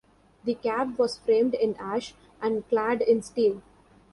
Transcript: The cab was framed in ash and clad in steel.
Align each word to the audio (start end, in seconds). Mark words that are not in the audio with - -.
The 0.45 0.55
cab 0.55 0.97
was 0.97 1.19
framed 1.19 1.53
in 1.53 1.75
ash 1.75 2.15
and 2.41 2.67
clad 2.69 3.03
in 3.03 3.21
steel. 3.21 3.61